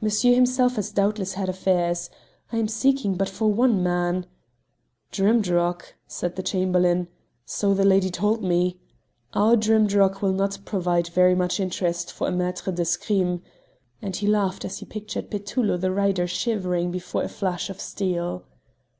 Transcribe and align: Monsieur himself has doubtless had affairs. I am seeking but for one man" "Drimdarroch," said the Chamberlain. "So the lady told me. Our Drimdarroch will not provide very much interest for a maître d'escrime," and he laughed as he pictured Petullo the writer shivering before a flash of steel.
Monsieur 0.00 0.32
himself 0.32 0.76
has 0.76 0.92
doubtless 0.92 1.32
had 1.32 1.48
affairs. 1.48 2.08
I 2.52 2.58
am 2.58 2.68
seeking 2.68 3.16
but 3.16 3.28
for 3.28 3.52
one 3.52 3.82
man" 3.82 4.26
"Drimdarroch," 5.12 5.94
said 6.06 6.36
the 6.36 6.42
Chamberlain. 6.44 7.08
"So 7.44 7.74
the 7.74 7.84
lady 7.84 8.08
told 8.08 8.44
me. 8.44 8.78
Our 9.34 9.56
Drimdarroch 9.56 10.22
will 10.22 10.34
not 10.34 10.60
provide 10.64 11.08
very 11.08 11.34
much 11.34 11.58
interest 11.58 12.12
for 12.12 12.28
a 12.28 12.30
maître 12.30 12.72
d'escrime," 12.72 13.42
and 14.00 14.14
he 14.14 14.28
laughed 14.28 14.64
as 14.64 14.78
he 14.78 14.86
pictured 14.86 15.32
Petullo 15.32 15.76
the 15.76 15.90
writer 15.90 16.28
shivering 16.28 16.92
before 16.92 17.24
a 17.24 17.28
flash 17.28 17.68
of 17.68 17.80
steel. 17.80 18.44